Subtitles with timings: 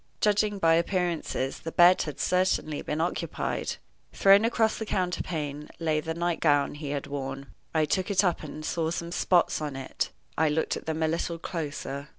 [0.19, 3.73] Judging by appearances, the bed had certainly been occupied.
[4.13, 7.53] Thrown across the counterpane lay the nightgown he had worn.
[7.71, 10.09] I took it up and saw some spots on it.
[10.35, 12.09] I looked at them a little closer.